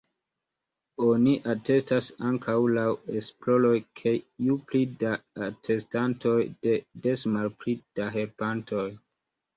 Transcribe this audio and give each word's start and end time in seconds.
Oni 1.07 1.33
atestas 1.53 2.07
ankaŭ 2.29 2.55
laŭ 2.77 2.85
esploroj, 3.21 3.75
ke 4.01 4.13
ju 4.47 4.57
pli 4.71 4.83
da 5.05 5.13
atestantoj, 5.49 6.35
des 7.07 7.27
malpli 7.37 7.77
da 8.01 8.13
helpantoj. 8.17 8.89